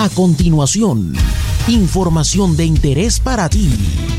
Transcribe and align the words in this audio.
A 0.00 0.08
continuación, 0.10 1.12
información 1.66 2.56
de 2.56 2.64
interés 2.64 3.18
para 3.18 3.48
ti 3.48 3.68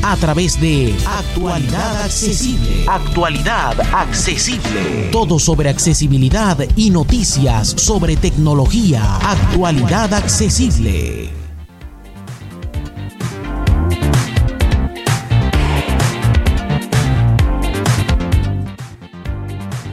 a 0.02 0.14
través 0.16 0.60
de 0.60 0.94
Actualidad 1.06 2.02
Accesible. 2.02 2.84
Actualidad 2.86 3.80
Accesible. 3.90 5.08
Todo 5.10 5.38
sobre 5.38 5.70
accesibilidad 5.70 6.58
y 6.76 6.90
noticias 6.90 7.68
sobre 7.78 8.16
tecnología. 8.16 9.16
Actualidad 9.22 10.12
Accesible. 10.12 11.30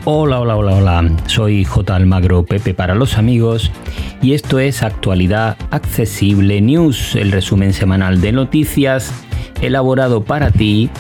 Hola, 0.04 0.42
hola, 0.42 0.58
hola, 0.58 0.76
hola. 0.76 1.18
Soy 1.28 1.64
J. 1.64 1.96
Almagro 1.96 2.44
Pepe 2.46 2.74
para 2.74 2.94
los 2.94 3.18
amigos 3.18 3.72
y 4.22 4.34
esto 4.34 4.60
es 4.60 4.84
Actualidad 4.84 5.58
Accesible 5.72 6.62
News, 6.62 7.16
el 7.16 7.32
resumen 7.32 7.74
semanal 7.74 8.22
de 8.22 8.32
noticias 8.32 9.12
elaborado 9.62 10.24
para 10.24 10.52
ti 10.52 10.92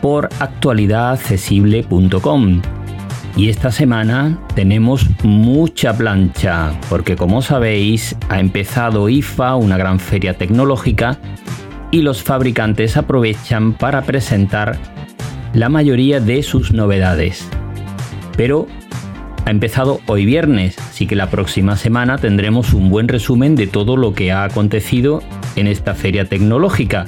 por 0.00 0.30
actualidadaccesible.com. 0.38 2.62
Y 3.36 3.48
esta 3.48 3.70
semana 3.70 4.40
tenemos 4.54 5.06
mucha 5.22 5.96
plancha, 5.96 6.72
porque 6.88 7.14
como 7.16 7.42
sabéis, 7.42 8.16
ha 8.28 8.40
empezado 8.40 9.08
IFA, 9.08 9.54
una 9.56 9.76
gran 9.76 10.00
feria 10.00 10.34
tecnológica, 10.34 11.18
y 11.90 12.02
los 12.02 12.22
fabricantes 12.22 12.96
aprovechan 12.96 13.72
para 13.72 14.02
presentar 14.02 14.78
la 15.54 15.68
mayoría 15.68 16.20
de 16.20 16.42
sus 16.42 16.72
novedades 16.72 17.48
pero 18.40 18.66
ha 19.44 19.50
empezado 19.50 20.00
hoy 20.06 20.24
viernes, 20.24 20.74
así 21.00 21.06
que 21.06 21.16
la 21.16 21.30
próxima 21.30 21.78
semana 21.78 22.18
tendremos 22.18 22.74
un 22.74 22.90
buen 22.90 23.08
resumen 23.08 23.54
de 23.54 23.66
todo 23.66 23.96
lo 23.96 24.12
que 24.12 24.32
ha 24.32 24.44
acontecido 24.44 25.22
en 25.56 25.66
esta 25.66 25.94
feria 25.94 26.26
tecnológica. 26.26 27.06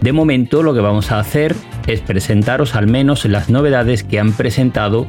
De 0.00 0.12
momento 0.12 0.62
lo 0.62 0.72
que 0.72 0.78
vamos 0.78 1.10
a 1.10 1.18
hacer 1.18 1.56
es 1.88 2.00
presentaros 2.00 2.76
al 2.76 2.86
menos 2.86 3.24
las 3.24 3.50
novedades 3.50 4.04
que 4.04 4.20
han 4.20 4.34
presentado 4.34 5.08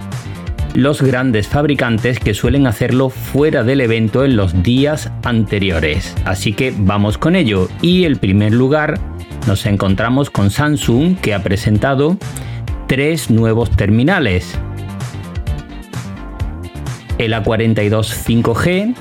los 0.74 1.04
grandes 1.04 1.48
fabricantes 1.48 2.20
que 2.20 2.34
suelen 2.34 2.66
hacerlo 2.66 3.12
fuera 3.12 3.64
del 3.64 3.80
evento 3.80 4.26
en 4.26 4.38
los 4.38 4.64
días 4.64 5.12
anteriores. 5.22 6.16
Así 6.26 6.54
que 6.54 6.74
vamos 6.76 7.20
con 7.20 7.36
ello. 7.36 7.68
Y 7.84 8.06
el 8.06 8.18
primer 8.18 8.54
lugar 8.54 9.00
nos 9.46 9.68
encontramos 9.68 10.32
con 10.32 10.50
Samsung 10.50 11.16
que 11.18 11.36
ha 11.36 11.44
presentado 11.44 12.18
tres 12.88 13.30
nuevos 13.30 13.70
terminales 13.70 14.58
el 17.18 17.34
A42 17.34 18.14
5G. 18.26 18.96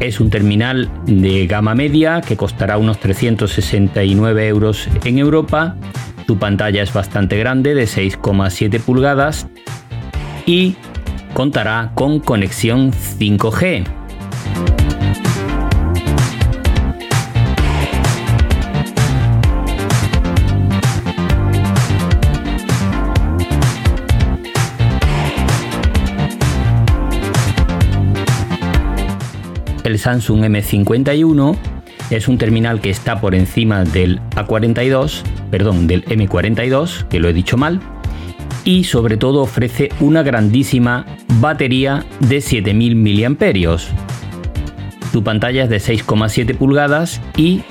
Es 0.00 0.20
un 0.20 0.30
terminal 0.30 0.90
de 1.06 1.46
gama 1.46 1.74
media 1.74 2.20
que 2.20 2.36
costará 2.36 2.78
unos 2.78 2.98
369 2.98 4.48
euros 4.48 4.88
en 5.04 5.18
Europa. 5.18 5.76
Su 6.26 6.38
pantalla 6.38 6.82
es 6.82 6.92
bastante 6.92 7.38
grande, 7.38 7.74
de 7.74 7.84
6,7 7.84 8.80
pulgadas, 8.80 9.46
y 10.46 10.76
contará 11.32 11.92
con 11.94 12.20
conexión 12.20 12.92
5G. 12.92 13.84
Samsung 30.04 30.44
M51 30.44 31.56
es 32.10 32.28
un 32.28 32.36
terminal 32.36 32.82
que 32.82 32.90
está 32.90 33.22
por 33.22 33.34
encima 33.34 33.84
del 33.84 34.20
A42, 34.32 35.22
perdón, 35.50 35.86
del 35.86 36.04
M42, 36.04 37.08
que 37.08 37.20
lo 37.20 37.30
he 37.30 37.32
dicho 37.32 37.56
mal, 37.56 37.80
y 38.66 38.84
sobre 38.84 39.16
todo 39.16 39.40
ofrece 39.40 39.88
una 40.00 40.22
grandísima 40.22 41.06
batería 41.40 42.04
de 42.20 42.42
7000 42.42 42.96
mAh. 42.96 43.78
Su 45.10 45.24
pantalla 45.24 45.64
es 45.64 45.70
de 45.70 45.78
6,7 45.78 46.54
pulgadas 46.54 47.22
y 47.38 47.62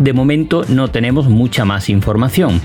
de 0.00 0.12
momento 0.12 0.66
no 0.68 0.88
tenemos 0.88 1.30
mucha 1.30 1.64
más 1.64 1.88
información. 1.88 2.60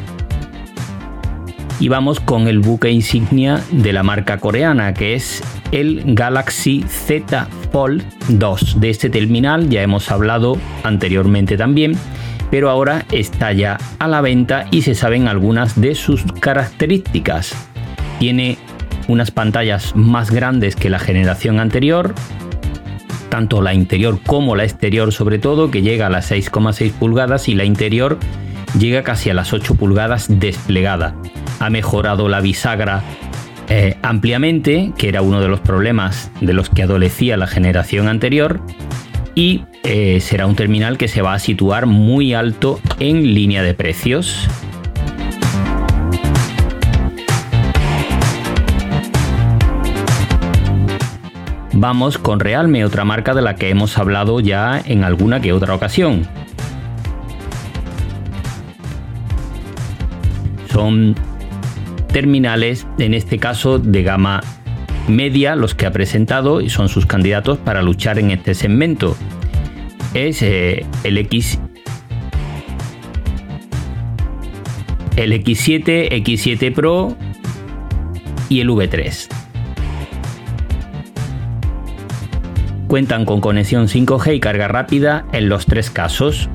Y 1.80 1.90
vamos 1.90 2.22
con 2.22 2.48
el 2.48 2.60
buque 2.60 2.90
insignia 2.90 3.62
de 3.72 3.92
la 3.92 4.02
marca 4.02 4.38
coreana, 4.38 4.94
que 4.94 5.14
es 5.14 5.44
el 5.72 6.04
Galaxy 6.06 6.86
Z 6.88 7.48
Fold 7.72 8.04
2. 8.30 8.80
De 8.80 8.90
este 8.90 9.10
terminal 9.10 9.70
ya 9.70 9.82
hemos 9.82 10.10
hablado 10.10 10.58
anteriormente 10.84 11.58
también, 11.58 11.98
pero 12.50 12.70
ahora 12.70 13.06
está 13.12 13.52
ya 13.52 13.78
a 14.00 14.08
la 14.08 14.22
venta 14.22 14.68
y 14.72 14.84
se 14.84 14.96
saben 14.96 15.28
algunas 15.28 15.80
de 15.80 15.96
sus 15.96 16.24
características. 16.40 17.54
Tiene 18.20 18.58
unas 19.10 19.32
pantallas 19.32 19.98
más 19.98 20.32
grandes 20.32 20.78
que 20.78 20.90
la 20.90 21.00
generación 21.00 21.60
anterior, 21.60 22.16
tanto 23.30 23.62
la 23.62 23.74
interior 23.74 24.20
como 24.26 24.56
la 24.56 24.64
exterior 24.64 25.12
sobre 25.12 25.40
todo, 25.40 25.72
que 25.72 25.82
llega 25.82 26.08
a 26.08 26.10
las 26.10 26.32
6,6 26.32 26.94
pulgadas 26.94 27.50
y 27.50 27.54
la 27.54 27.66
interior 27.66 28.18
llega 28.80 29.04
casi 29.04 29.30
a 29.30 29.34
las 29.34 29.52
8 29.52 29.76
pulgadas 29.76 30.28
desplegada 30.30 31.16
ha 31.60 31.70
mejorado 31.70 32.30
la 32.30 32.42
bisagra 32.42 33.04
eh, 33.68 33.98
ampliamente, 34.02 34.94
que 34.98 35.10
era 35.10 35.22
uno 35.22 35.42
de 35.42 35.48
los 35.48 35.60
problemas 35.60 36.32
de 36.42 36.54
los 36.54 36.70
que 36.70 36.84
adolecía 36.84 37.38
la 37.38 37.48
generación 37.48 38.08
anterior, 38.08 38.62
y 39.34 39.64
eh, 39.84 40.20
será 40.22 40.46
un 40.48 40.56
terminal 40.56 40.98
que 40.98 41.08
se 41.08 41.22
va 41.22 41.34
a 41.34 41.40
situar 41.40 41.86
muy 41.86 42.34
alto 42.34 42.80
en 43.00 43.34
línea 43.34 43.64
de 43.64 43.74
precios. 43.74 44.48
Vamos 51.74 52.18
con 52.18 52.40
Realme, 52.40 52.86
otra 52.86 53.04
marca 53.04 53.34
de 53.34 53.42
la 53.42 53.56
que 53.56 53.70
hemos 53.70 53.98
hablado 53.98 54.40
ya 54.40 54.82
en 54.86 55.04
alguna 55.04 55.42
que 55.42 55.52
otra 55.52 55.76
ocasión. 55.76 56.26
Son 60.72 61.16
terminales, 62.16 62.88
en 62.98 63.14
este 63.14 63.40
caso 63.40 63.78
de 63.78 64.02
gama 64.02 64.40
media, 65.10 65.58
los 65.58 65.76
que 65.76 65.86
ha 65.86 65.92
presentado 65.92 66.62
y 66.62 66.70
son 66.70 66.88
sus 66.88 67.06
candidatos 67.06 67.58
para 67.58 67.82
luchar 67.82 68.20
en 68.20 68.32
este 68.32 68.54
segmento. 68.54 69.18
Es 70.14 70.42
eh, 70.42 70.86
el 71.04 71.18
X 71.18 71.60
el 75.18 75.34
X7, 75.34 76.10
X7 76.24 76.74
Pro 76.74 77.18
y 78.48 78.62
el 78.62 78.70
V3. 78.70 79.28
Cuentan 82.88 83.26
con 83.26 83.42
conexión 83.42 83.90
5G 83.90 84.36
y 84.36 84.40
carga 84.40 84.70
rápida 84.70 85.26
en 85.34 85.50
los 85.50 85.66
tres 85.66 85.90
casos. 85.90 86.50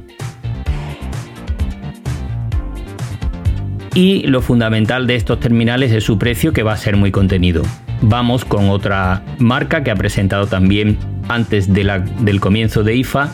Y 3.95 4.27
lo 4.27 4.43
fundamental 4.43 5.06
de 5.06 5.17
estos 5.17 5.41
terminales 5.41 5.93
es 5.93 6.05
su 6.05 6.19
precio 6.19 6.53
que 6.53 6.62
va 6.62 6.73
a 6.73 6.77
ser 6.77 6.97
muy 6.97 7.11
contenido. 7.11 7.62
Vamos 8.03 8.45
con 8.45 8.71
otra 8.71 9.23
marca 9.39 9.83
que 9.83 9.91
ha 9.91 9.97
presentado 9.97 10.47
también 10.47 10.99
antes 11.28 11.73
del 11.73 12.41
comienzo 12.41 12.83
de 12.83 12.97
IFA 12.97 13.31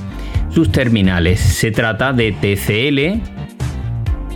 sus 0.50 0.72
terminales. 0.72 1.40
Se 1.40 1.70
trata 1.70 2.12
de 2.12 2.32
TCL 2.32 3.20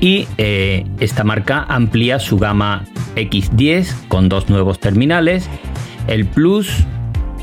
y 0.00 0.26
eh, 0.38 0.84
esta 0.98 1.24
marca 1.24 1.64
amplía 1.68 2.18
su 2.18 2.38
gama 2.38 2.84
X10 3.16 4.08
con 4.08 4.28
dos 4.28 4.48
nuevos 4.48 4.78
terminales, 4.78 5.48
el 6.06 6.26
Plus, 6.26 6.70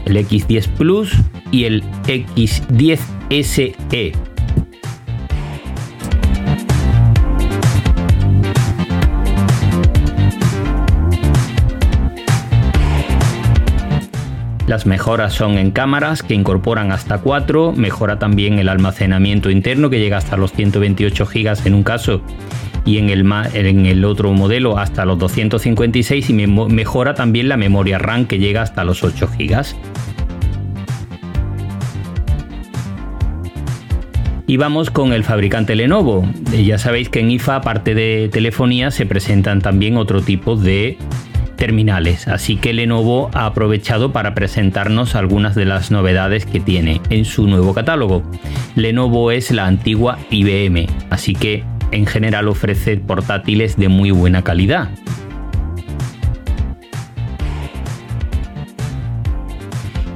el 0.06 0.18
X10 0.18 0.68
Plus 0.70 1.14
y 1.52 1.66
el 1.66 1.84
X10 2.06 3.00
SE 3.44 3.76
Las 14.68 14.86
mejoras 14.86 15.32
son 15.32 15.58
en 15.58 15.72
cámaras 15.72 16.22
que 16.24 16.34
incorporan 16.34 16.92
hasta 16.92 17.20
4, 17.20 17.72
mejora 17.72 18.20
también 18.20 18.60
el 18.60 18.68
almacenamiento 18.68 19.50
interno 19.50 19.90
que 19.90 19.98
llega 19.98 20.18
hasta 20.18 20.36
los 20.36 20.52
128 20.52 21.26
GB 21.26 21.66
en 21.66 21.74
un 21.74 21.84
caso 21.84 22.22
y 22.84 22.98
en 22.98 23.10
el, 23.10 24.04
otro 24.04 24.34
modelo 24.34 24.78
hasta 24.78 25.06
los 25.06 25.20
256 25.20 26.30
y 26.30 26.34
mejora 26.34 27.14
también 27.14 27.48
la 27.48 27.56
memoria 27.56 27.98
RAM 27.98 28.26
que 28.26 28.40
llega 28.40 28.62
hasta 28.62 28.84
los 28.84 29.06
8 29.06 29.30
GB. 29.38 29.64
Y 34.48 34.58
vamos 34.58 34.90
con 34.92 35.14
el 35.14 35.24
fabricante 35.24 35.76
Lenovo. 35.76 36.26
Ya 36.52 36.78
sabéis 36.78 37.08
que 37.08 37.22
en 37.22 37.32
IFA, 37.32 37.58
aparte 37.58 37.96
de 37.96 38.30
telefonía, 38.32 38.92
se 38.92 39.06
presentan 39.06 39.62
también 39.62 39.96
otro 39.96 40.22
tipo 40.22 40.58
de 40.58 40.98
terminales, 41.58 42.28
así 42.28 42.56
que 42.56 42.72
Lenovo 42.72 43.30
ha 43.34 43.46
aprovechado 43.46 44.14
para 44.14 44.34
presentarnos 44.34 45.16
algunas 45.16 45.56
de 45.56 45.66
las 45.66 45.92
novedades 45.92 46.46
que 46.46 46.62
tiene 46.62 47.02
en 47.10 47.26
su 47.26 47.48
nuevo 47.48 47.74
catálogo. 47.74 48.24
Lenovo 48.76 49.32
es 49.32 49.52
la 49.52 49.66
antigua 49.66 50.18
IBM, 50.30 50.88
así 51.10 51.34
que 51.34 51.66
en 51.92 52.06
general 52.06 52.48
ofrece 52.48 52.98
portátiles 52.98 53.76
de 53.76 53.90
muy 53.90 54.12
buena 54.12 54.44
calidad. 54.44 54.90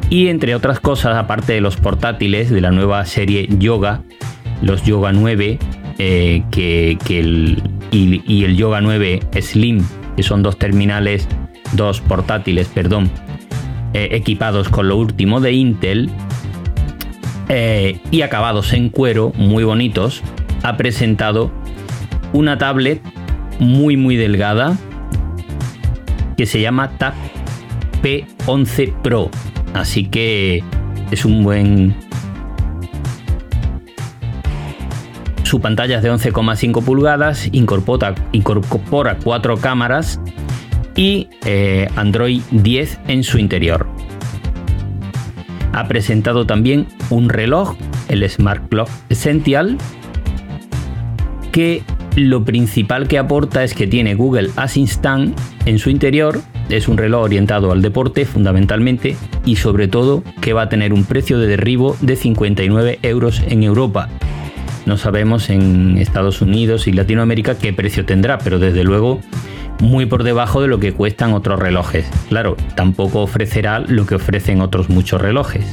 Y 0.09 0.27
entre 0.27 0.55
otras 0.55 0.81
cosas, 0.81 1.15
aparte 1.15 1.53
de 1.53 1.61
los 1.61 1.77
portátiles 1.77 2.49
de 2.49 2.59
la 2.59 2.71
nueva 2.71 3.05
serie 3.05 3.47
Yoga, 3.57 4.01
los 4.61 4.83
Yoga 4.83 5.13
9 5.13 5.57
eh, 5.99 6.43
que, 6.51 6.97
el, 7.09 7.63
y, 7.91 8.43
el 8.43 8.57
Yoga 8.57 8.81
9 8.81 9.21
Slim, 9.39 9.85
son 10.23 10.43
dos 10.43 10.57
terminales, 10.57 11.27
dos 11.73 12.01
portátiles, 12.01 12.67
perdón, 12.67 13.09
eh, 13.93 14.09
equipados 14.11 14.69
con 14.69 14.87
lo 14.87 14.97
último 14.97 15.41
de 15.41 15.53
Intel 15.53 16.09
eh, 17.49 17.99
y 18.11 18.21
acabados 18.21 18.73
en 18.73 18.89
cuero, 18.89 19.33
muy 19.35 19.63
bonitos, 19.63 20.21
ha 20.63 20.77
presentado 20.77 21.51
una 22.33 22.57
tablet 22.57 23.01
muy 23.59 23.97
muy 23.97 24.15
delgada 24.15 24.77
que 26.37 26.45
se 26.45 26.61
llama 26.61 26.97
Tab 26.97 27.13
P11 28.01 28.93
Pro. 29.01 29.29
Así 29.73 30.05
que 30.05 30.63
es 31.11 31.25
un 31.25 31.43
buen... 31.43 31.95
Su 35.51 35.59
pantalla 35.59 35.97
es 35.97 36.03
de 36.03 36.09
11,5 36.09 36.81
pulgadas, 36.81 37.49
incorpora, 37.51 39.17
cuatro 39.21 39.57
cámaras 39.57 40.21
y 40.95 41.27
eh, 41.43 41.89
Android 41.97 42.41
10 42.51 42.99
en 43.09 43.25
su 43.25 43.37
interior. 43.37 43.85
Ha 45.73 45.89
presentado 45.89 46.45
también 46.45 46.87
un 47.09 47.27
reloj, 47.27 47.75
el 48.07 48.29
Smart 48.29 48.69
Clock 48.69 48.87
Essential, 49.09 49.77
que 51.51 51.83
lo 52.15 52.45
principal 52.45 53.09
que 53.09 53.17
aporta 53.17 53.65
es 53.65 53.73
que 53.73 53.87
tiene 53.87 54.15
Google 54.15 54.51
Assistant 54.55 55.37
en 55.65 55.79
su 55.79 55.89
interior, 55.89 56.39
es 56.69 56.87
un 56.87 56.95
reloj 56.95 57.23
orientado 57.23 57.73
al 57.73 57.81
deporte 57.81 58.23
fundamentalmente 58.23 59.17
y 59.45 59.57
sobre 59.57 59.89
todo 59.89 60.23
que 60.39 60.53
va 60.53 60.61
a 60.61 60.69
tener 60.69 60.93
un 60.93 61.03
precio 61.03 61.39
de 61.39 61.47
derribo 61.47 61.97
de 61.99 62.15
59 62.15 62.99
euros 63.01 63.43
en 63.49 63.63
Europa. 63.63 64.07
No 64.85 64.97
sabemos 64.97 65.49
en 65.49 65.97
Estados 65.97 66.41
Unidos 66.41 66.87
y 66.87 66.91
Latinoamérica 66.91 67.57
qué 67.57 67.71
precio 67.73 68.05
tendrá, 68.05 68.37
pero 68.39 68.59
desde 68.59 68.83
luego 68.83 69.21
muy 69.79 70.05
por 70.05 70.23
debajo 70.23 70.61
de 70.61 70.67
lo 70.67 70.79
que 70.79 70.93
cuestan 70.93 71.33
otros 71.33 71.59
relojes. 71.59 72.09
Claro, 72.29 72.55
tampoco 72.75 73.21
ofrecerá 73.21 73.79
lo 73.79 74.05
que 74.05 74.15
ofrecen 74.15 74.61
otros 74.61 74.89
muchos 74.89 75.21
relojes. 75.21 75.65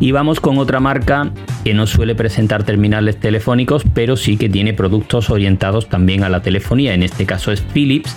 Y 0.00 0.12
vamos 0.12 0.40
con 0.40 0.58
otra 0.58 0.80
marca 0.80 1.30
que 1.64 1.72
no 1.72 1.86
suele 1.86 2.14
presentar 2.14 2.62
terminales 2.62 3.18
telefónicos, 3.18 3.84
pero 3.94 4.16
sí 4.16 4.36
que 4.36 4.48
tiene 4.48 4.74
productos 4.74 5.30
orientados 5.30 5.88
también 5.88 6.24
a 6.24 6.28
la 6.28 6.42
telefonía. 6.42 6.94
En 6.94 7.02
este 7.02 7.24
caso 7.24 7.52
es 7.52 7.62
Philips, 7.62 8.14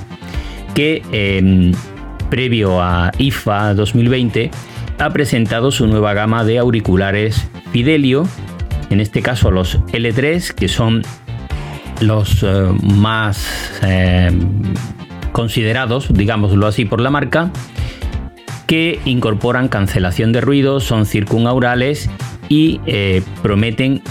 que 0.74 1.02
em, 1.12 1.72
previo 2.30 2.82
a 2.82 3.12
IFA 3.18 3.74
2020 3.74 4.52
ha 5.00 5.10
presentado 5.12 5.72
su 5.72 5.88
nueva 5.88 6.14
gama 6.14 6.44
de 6.44 6.58
auriculares 6.58 7.48
Fidelio, 7.72 8.28
en 8.90 9.00
este 9.00 9.22
caso 9.22 9.52
los 9.52 9.80
L3, 9.88 10.54
que 10.54 10.68
son 10.68 11.04
los 12.02 12.44
eh, 12.44 12.72
más 12.82 13.80
em, 13.82 14.64
considerados, 15.32 16.14
digámoslo 16.14 16.68
así, 16.68 16.86
por 16.86 17.02
la 17.02 17.10
marca 17.10 17.52
que 18.66 19.00
incorporan 19.06 19.70
cancelación 19.70 20.34
de 20.34 20.42
ruido, 20.42 20.80
son 20.80 21.06
circunaurales 21.06 22.10
y 22.50 22.82
eh, 22.86 23.22
prometen 23.42 24.02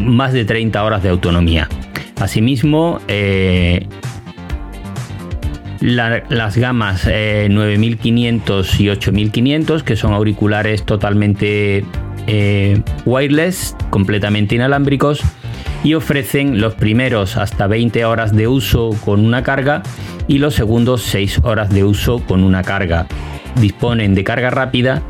más 0.00 0.32
de 0.32 0.44
30 0.44 0.82
horas 0.82 1.02
de 1.02 1.10
autonomía. 1.10 1.68
Asimismo, 2.20 3.00
eh, 5.86 6.22
las 6.28 6.56
gamas 6.56 7.04
9500 7.04 8.74
eh, 8.74 8.82
y 8.82 8.88
8500, 8.90 9.82
que 9.82 9.96
son 9.96 10.12
auriculares 10.12 10.84
totalmente 10.84 11.84
wireless, 13.04 13.76
completamente 13.90 14.56
inalámbricos, 14.56 15.20
y 15.84 15.94
ofrecen 15.94 16.60
los 16.60 16.74
primeros 16.74 17.36
hasta 17.36 17.68
20 17.68 18.04
horas 18.04 18.34
de 18.34 18.48
uso 18.48 18.90
con 19.04 19.24
una 19.24 19.44
carga 19.44 19.82
y 20.26 20.38
los 20.38 20.54
segundos 20.54 21.02
6 21.02 21.42
horas 21.44 21.70
de 21.70 21.84
uso 21.84 22.18
con 22.18 22.42
una 22.42 22.64
carga. 22.64 23.06
Disponen 23.60 24.14
de 24.14 24.24
carga 24.24 24.50
rápida 24.50 25.02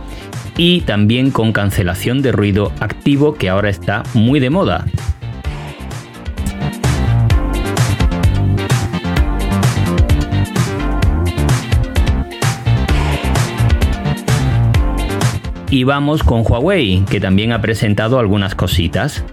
y 0.58 0.82
también 0.82 1.30
con 1.30 1.52
cancelación 1.52 2.20
de 2.20 2.32
ruido 2.32 2.72
activo 2.80 3.34
que 3.34 3.48
ahora 3.48 3.70
está 3.70 4.02
muy 4.12 4.40
de 4.40 4.50
moda. 4.50 4.84
Y 15.70 15.84
vamos 15.84 16.22
con 16.22 16.42
Huawei, 16.46 17.04
que 17.10 17.20
también 17.20 17.52
ha 17.52 17.60
presentado 17.60 18.18
algunas 18.18 18.54
cositas 18.54 19.24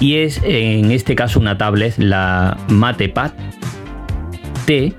y 0.00 0.16
es 0.16 0.40
en 0.44 0.90
este 0.90 1.14
caso 1.14 1.40
una 1.40 1.56
tablet, 1.56 1.94
la 1.98 2.58
MatePad 2.68 3.32
T 4.66 4.92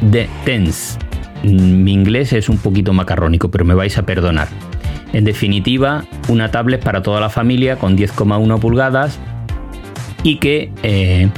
de 0.00 0.28
Tense. 0.44 0.98
Mi 1.42 1.92
inglés 1.92 2.32
es 2.32 2.48
un 2.48 2.58
poquito 2.58 2.92
macarrónico, 2.92 3.50
pero 3.50 3.64
me 3.64 3.74
vais 3.74 3.96
a 3.96 4.04
perdonar. 4.04 4.48
En 5.12 5.24
definitiva, 5.24 6.04
una 6.28 6.50
tablet 6.50 6.82
para 6.82 7.02
toda 7.02 7.20
la 7.20 7.30
familia 7.30 7.76
con 7.76 7.96
10,1 7.96 8.58
pulgadas 8.58 9.18
y 10.22 10.36
que 10.36 10.72
eh, 10.82 11.30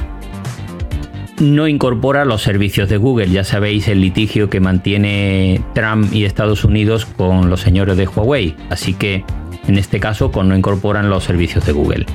no 1.41 1.67
incorpora 1.67 2.23
los 2.23 2.43
servicios 2.43 2.87
de 2.87 2.97
Google. 2.97 3.29
Ya 3.29 3.43
sabéis 3.43 3.87
el 3.87 3.99
litigio 3.99 4.49
que 4.49 4.59
mantiene 4.59 5.61
Trump 5.73 6.13
y 6.13 6.23
Estados 6.23 6.63
Unidos 6.63 7.05
con 7.05 7.49
los 7.49 7.61
señores 7.61 7.97
de 7.97 8.07
Huawei. 8.07 8.55
Así 8.69 8.93
que 8.93 9.25
en 9.67 9.77
este 9.77 9.99
caso 9.99 10.31
no 10.43 10.55
incorporan 10.55 11.09
los 11.09 11.23
servicios 11.23 11.65
de 11.65 11.71
Google. 11.73 12.05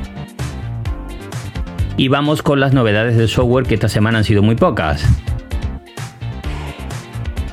Y 1.96 2.08
vamos 2.08 2.43
con 2.43 2.60
las 2.60 2.72
novedades 2.72 3.17
de 3.17 3.27
software 3.27 3.67
que 3.67 3.74
esta 3.74 3.89
semana 3.89 4.19
han 4.19 4.24
sido 4.24 4.43
muy 4.43 4.55
pocas. 4.55 5.05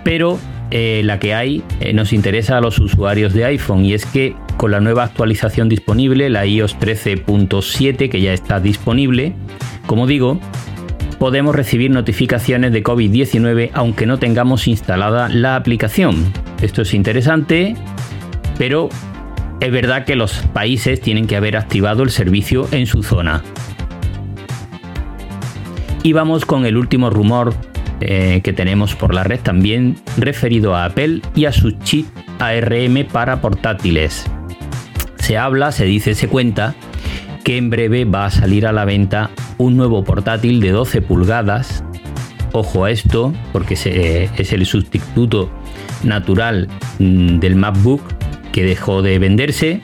Pero 0.03 0.37
eh, 0.69 1.01
la 1.03 1.17
que 1.17 1.33
hay 1.33 1.63
eh, 1.79 1.93
nos 1.93 2.13
interesa 2.13 2.57
a 2.57 2.61
los 2.61 2.77
usuarios 2.77 3.33
de 3.33 3.45
iPhone 3.45 3.85
y 3.85 3.93
es 3.93 4.05
que 4.05 4.35
con 4.57 4.71
la 4.71 4.79
nueva 4.79 5.03
actualización 5.03 5.69
disponible, 5.69 6.29
la 6.29 6.45
iOS 6.45 6.77
13.7 6.77 8.09
que 8.09 8.21
ya 8.21 8.33
está 8.33 8.59
disponible, 8.59 9.33
como 9.87 10.07
digo, 10.07 10.39
podemos 11.23 11.55
recibir 11.55 11.89
notificaciones 11.89 12.73
de 12.73 12.83
COVID-19 12.83 13.69
aunque 13.71 14.05
no 14.05 14.19
tengamos 14.19 14.67
instalada 14.67 15.29
la 15.29 15.55
aplicación. 15.55 16.33
Esto 16.61 16.81
es 16.81 16.93
interesante, 16.93 17.77
pero 18.57 18.89
es 19.61 19.71
verdad 19.71 20.03
que 20.03 20.17
los 20.17 20.33
países 20.51 20.99
tienen 20.99 21.25
que 21.25 21.37
haber 21.37 21.55
activado 21.55 22.03
el 22.03 22.09
servicio 22.09 22.67
en 22.73 22.87
su 22.87 23.03
zona. 23.03 23.41
Y 26.03 26.11
vamos 26.11 26.43
con 26.43 26.65
el 26.65 26.75
último 26.75 27.09
rumor 27.09 27.53
eh, 28.01 28.41
que 28.43 28.51
tenemos 28.51 28.93
por 28.93 29.13
la 29.13 29.23
red 29.23 29.39
también 29.39 29.95
referido 30.17 30.75
a 30.75 30.83
Apple 30.83 31.21
y 31.35 31.45
a 31.45 31.53
su 31.53 31.71
chip 31.71 32.05
ARM 32.39 33.05
para 33.09 33.39
portátiles. 33.39 34.29
Se 35.19 35.37
habla, 35.37 35.71
se 35.71 35.85
dice, 35.85 36.15
se 36.15 36.27
cuenta 36.27 36.75
que 37.45 37.55
en 37.55 37.69
breve 37.69 38.03
va 38.03 38.25
a 38.25 38.29
salir 38.29 38.67
a 38.67 38.73
la 38.73 38.83
venta 38.83 39.29
un 39.57 39.77
nuevo 39.77 40.03
portátil 40.03 40.59
de 40.59 40.71
12 40.71 41.01
pulgadas. 41.01 41.83
Ojo 42.51 42.85
a 42.85 42.91
esto, 42.91 43.33
porque 43.51 43.73
es 43.73 44.53
el 44.53 44.65
sustituto 44.65 45.49
natural 46.03 46.67
mm, 46.99 47.39
del 47.39 47.55
MacBook 47.55 48.01
que 48.51 48.63
dejó 48.63 49.01
de 49.01 49.19
venderse. 49.19 49.81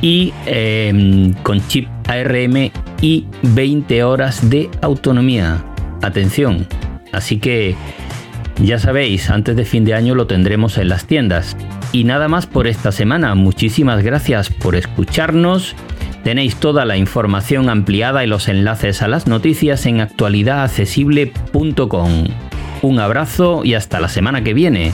Y 0.00 0.32
em, 0.46 1.32
con 1.42 1.66
chip 1.68 1.88
ARM 2.08 2.70
y 3.00 3.26
20 3.42 4.04
horas 4.04 4.50
de 4.50 4.68
autonomía. 4.82 5.64
Atención, 6.02 6.66
así 7.12 7.38
que 7.38 7.76
ya 8.60 8.78
sabéis, 8.78 9.30
antes 9.30 9.56
de 9.56 9.64
fin 9.64 9.84
de 9.84 9.94
año 9.94 10.14
lo 10.14 10.26
tendremos 10.26 10.78
en 10.78 10.88
las 10.88 11.06
tiendas. 11.06 11.56
Y 11.92 12.04
nada 12.04 12.28
más 12.28 12.46
por 12.46 12.66
esta 12.66 12.92
semana, 12.92 13.34
muchísimas 13.34 14.02
gracias 14.02 14.50
por 14.50 14.76
escucharnos. 14.76 15.74
Tenéis 16.24 16.56
toda 16.56 16.84
la 16.84 16.96
información 16.96 17.68
ampliada 17.68 18.24
y 18.24 18.28
los 18.28 18.48
enlaces 18.48 19.02
a 19.02 19.08
las 19.08 19.26
noticias 19.26 19.84
en 19.86 20.00
actualidadaccesible.com. 20.00 22.28
Un 22.82 23.00
abrazo 23.00 23.64
y 23.64 23.74
hasta 23.74 23.98
la 24.00 24.08
semana 24.08 24.44
que 24.44 24.54
viene. 24.54 24.92